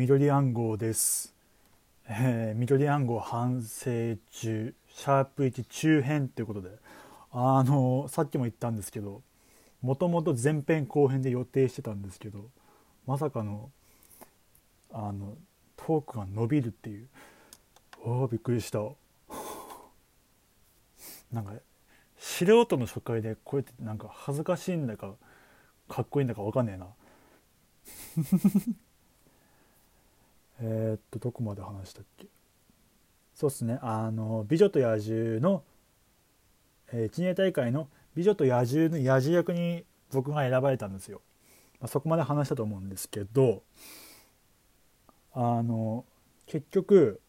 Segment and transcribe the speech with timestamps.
[0.00, 1.34] 緑暗号です、
[2.08, 6.70] えー、緑暗号反省中シャープ1中編ということで。
[7.32, 9.20] あのさっきも言ったんですけど
[9.82, 12.48] もともと前編後編で予定してたんですけど
[13.06, 13.70] まさかの
[14.90, 15.36] あの
[15.76, 17.06] トークが伸びるっていう。
[18.02, 18.78] おおびっくりした。
[21.30, 21.52] なんか
[22.16, 25.14] 素人の初回でこうやってなんか恥ずかしいんだか
[25.88, 26.86] かっこいいんだか分かんねえな。
[30.60, 32.26] えーっとどこまで話したっけ？
[33.34, 33.78] そうっすね。
[33.82, 35.64] あの「美女と野獣の」
[36.92, 41.22] えー、一年大会の「美女と野獣」の野獣役に僕が選ばれたんですよ、
[41.80, 43.62] まあ、そこまで話したと思うんですけど
[45.32, 46.04] あの
[46.46, 47.20] 結局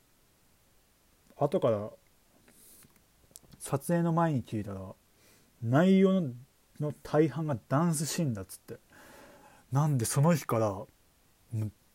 [1.36, 1.90] 後から
[3.60, 4.82] 撮影の前に聞いたら
[5.62, 6.22] 内容
[6.80, 8.80] の大半がダンスシーンだっつって。
[9.72, 10.86] なんでその日から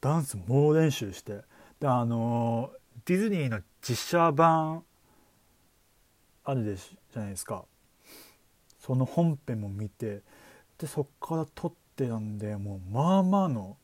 [0.07, 1.41] ダンス猛練習して
[1.81, 2.71] であの
[3.07, 4.85] ディズニーの実写版
[6.45, 7.65] あるでしじゃないですか。
[8.79, 10.23] その本編も見て
[10.79, 13.77] でそっから撮ってたんでもうまあまあの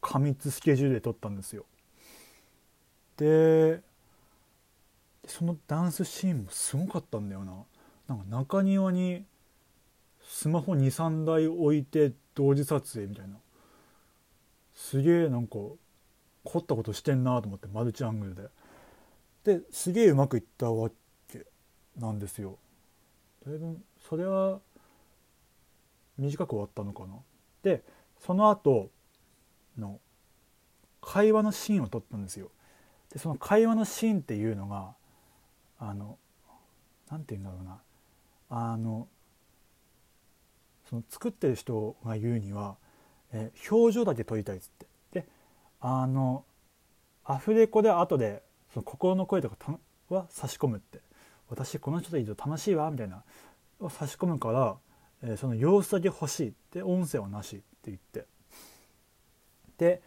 [0.00, 1.64] 過密スケジュールで撮ったんですよ。
[3.16, 3.82] で
[5.28, 7.52] そのダンスシーンもすごかったんだよな。
[8.08, 9.24] なんか中庭に
[10.26, 13.36] スマホ23台置いて同時撮影みたいな。
[14.80, 15.58] すげえなんか
[16.44, 18.48] 凝ったことしてんなと思ってマルチアングルで。
[19.44, 20.90] ですげえうまくいったわ
[21.30, 21.46] け
[21.98, 22.56] なんですよ。
[23.46, 23.78] だいぶ
[24.08, 24.58] それは
[26.18, 27.14] 短く終わったのかな。
[27.62, 27.84] で
[28.18, 28.90] その後
[29.78, 30.00] の
[31.02, 32.50] 会話のシーンを撮ったんですよ。
[33.12, 34.94] でその会話のシーンっていうのが
[35.78, 36.18] あの
[37.10, 37.80] 何て言うんだろうな。
[38.48, 39.06] あの
[40.88, 42.76] その作ってる人が言うには、
[43.32, 44.86] えー、表情だけ撮りたいっつって。
[45.12, 45.28] で
[45.80, 46.44] あの
[47.24, 49.56] アフレコで後でその心の声とか
[50.08, 51.00] は差し込むって。
[51.48, 53.24] 私この人といると楽しいわみたいな
[53.80, 54.76] を差し込むから、
[55.22, 58.26] えー、その様子だけ欲しいって音声はなしって言って。
[59.78, 60.02] で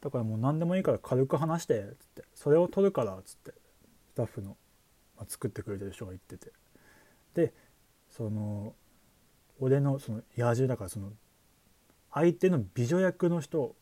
[0.00, 2.24] だからもう何でもいいから軽く話してっつって。
[2.34, 3.52] それを撮るからっつって。
[4.12, 4.56] スタッフの、
[5.16, 6.52] まあ、作ってくれてる人が言ってて。
[7.34, 7.54] で
[8.08, 8.74] その
[9.60, 11.12] 俺のその野獣だからその
[12.12, 13.74] 相手の美女役の人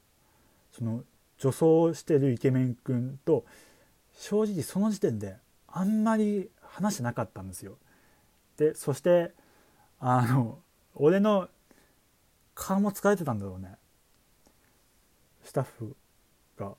[0.73, 1.03] その
[1.39, 3.45] 女装してるイケメン君と
[4.13, 7.79] 正直その時点であんまり話してなかったんですよ。
[8.57, 9.33] でそして
[10.01, 10.59] あの
[10.95, 11.49] 俺の
[12.55, 13.77] 顔も疲れてたんだろうね
[15.45, 15.97] スタッフ
[16.57, 16.75] が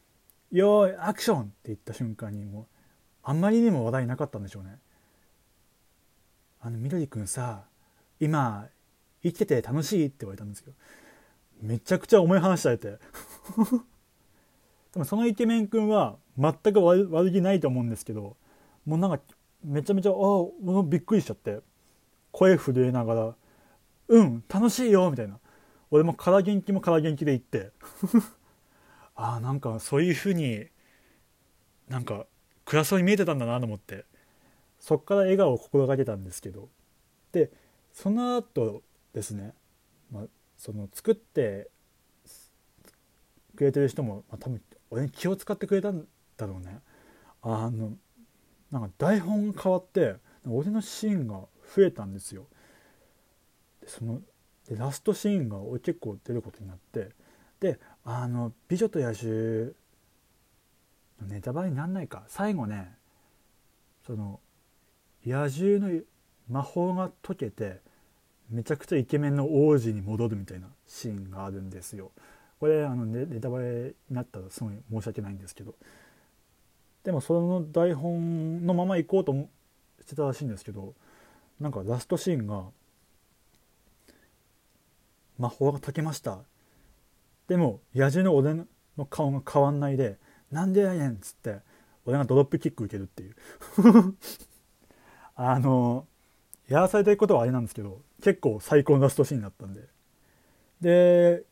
[0.52, 2.66] 「よーいアクション!」って言った瞬間にもう
[3.22, 4.78] あんまりにも話題なかったんでしょうね。
[6.60, 7.64] あのみどりくんさ
[8.20, 8.68] 今
[9.22, 10.72] 生きてて楽しいって言われたんですよ。
[11.60, 12.98] めちゃくちゃ重い話されて。
[14.92, 18.36] でもそのイケメン君は全く悪気ないと思うんですけど
[18.84, 19.20] もうなんか
[19.64, 21.60] めちゃめちゃああびっくりしちゃって
[22.30, 23.36] 声震えながら
[24.08, 25.38] 「うん楽しいよ」みたいな。
[25.90, 27.70] 俺も空元気も空元気で言って。
[29.14, 30.66] ああなんかそういう風に
[31.88, 32.26] なんか
[32.64, 34.06] 暗そうに見えてたんだなと思って。
[34.80, 36.70] そっから笑顔を心がけたんですけど。
[37.30, 37.50] で
[37.92, 39.54] その後ですね、
[40.10, 40.24] まあ、
[40.56, 41.68] その作って
[43.56, 46.06] くれてる人も、まあ、多分俺に気を使ってくれたん
[46.36, 46.80] だろうね。
[47.42, 47.92] あの
[48.70, 51.40] なんか台本変わって俺のシーンが
[51.74, 52.46] 増えたんですよ。
[53.80, 54.20] でその
[54.68, 57.10] でラストシーンが俺結構出ることになって
[57.60, 59.72] であの「美女と野獣」
[61.20, 62.24] のネタバレになんないか。
[62.28, 62.96] 最後ね
[64.06, 64.40] その
[65.24, 66.02] 野獣の
[66.48, 67.80] 魔法が解けて
[68.50, 72.10] めちゃくちゃイケメンの王子に戻るみたいなシーンがあるんですよ。
[72.60, 75.74] これあのネタバレになったらすごい申し訳ないんですけど。
[77.04, 79.32] でもその台本のまま行こうと
[80.00, 80.94] してたらしいんですけど
[81.60, 82.64] なんかラストシーンが
[85.38, 86.40] 「魔法が解けました」
[87.48, 88.54] でも野獣の俺
[88.96, 90.18] の顔が変わんないで
[90.50, 91.60] 「なんでやねん」っつって
[92.04, 93.34] 俺がドロップキック受けるっていう。
[95.34, 96.06] あの
[96.68, 99.82] やらされてることはあれなんですけど結構最高のラストシーンだったんで。
[100.80, 101.42] で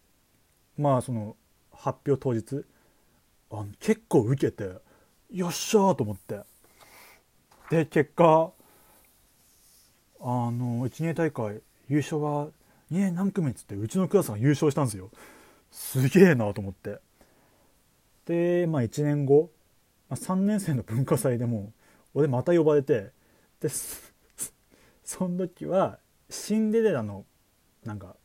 [0.78, 1.37] まあその
[1.72, 2.64] 発表当日
[3.50, 4.70] あの結構受けて
[5.31, 6.40] よっしゃーと思って。
[7.70, 8.52] で結果
[10.20, 12.50] あの1年大会優勝は2
[12.90, 15.11] 年何組っつってうちのクラスが優勝したんですよ。
[15.70, 16.99] すげえなと思って。
[18.26, 19.50] でまあ1年後、
[20.08, 21.73] まあ、3年生の文化祭でも
[22.14, 23.11] 俺また呼ばれて
[23.61, 23.69] で
[25.05, 25.99] そ の時は
[26.30, 27.26] シンデレラの
[27.84, 28.16] なんか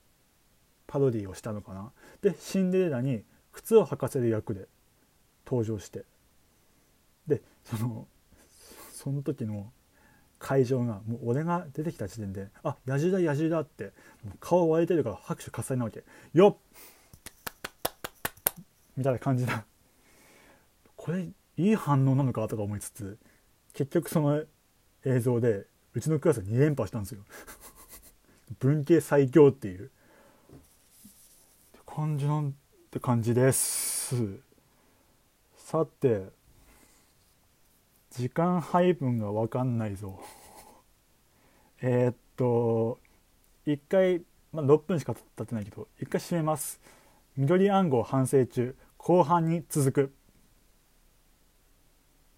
[0.87, 1.91] パロディをしたのかな？
[2.21, 4.67] でシンデレラに靴を履かせる役で
[5.45, 6.05] 登場して。
[7.27, 8.07] でその
[8.93, 9.71] その時の
[10.37, 13.93] 会場がもう俺が出てきた時点で「あ野獣だ野獣だ」って
[14.23, 16.03] もう顔割れてるから拍手喝采なわけ
[16.33, 16.77] 「よっ!」
[18.95, 19.65] みたいな感じだ。
[20.95, 23.17] これいい反応なのかとか思いつつ
[23.73, 24.43] 結局その
[25.03, 27.21] 映像でうちのクラス2連覇したんですよ。
[28.59, 29.92] 文系最強っていう。
[31.95, 32.53] 感じなん
[32.92, 34.39] て感じです。
[35.56, 36.25] さて
[38.12, 40.19] 時間配分が分かんないぞ。
[41.81, 43.00] えー、っと
[43.65, 46.81] 1回、まあ、6分しか経ってないけど1回閉めます。
[47.38, 48.75] 緑暗号反省中。
[48.98, 50.13] 後半に続く。